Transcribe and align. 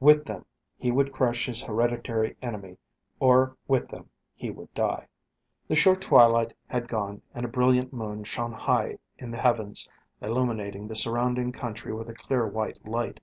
With 0.00 0.24
them 0.24 0.46
he 0.78 0.90
would 0.90 1.12
crush 1.12 1.44
his 1.44 1.60
hereditary 1.60 2.38
enemy 2.40 2.78
or 3.20 3.54
with 3.68 3.88
them 3.88 4.08
he 4.34 4.48
would 4.48 4.72
die. 4.72 5.08
The 5.66 5.76
short 5.76 6.00
twilight 6.00 6.54
had 6.68 6.88
gone 6.88 7.20
and 7.34 7.44
a 7.44 7.50
brilliant 7.50 7.92
moon 7.92 8.24
shone 8.24 8.52
high 8.54 8.96
in 9.18 9.30
the 9.30 9.36
heavens, 9.36 9.86
illuminating 10.22 10.88
the 10.88 10.96
surrounding 10.96 11.52
country 11.52 11.92
with 11.92 12.08
a 12.08 12.14
clear 12.14 12.46
white 12.46 12.82
light. 12.86 13.20